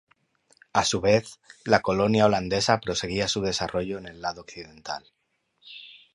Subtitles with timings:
[0.73, 5.05] A su vez, la colonia holandesa proseguía su desarrollo en el lado occidental.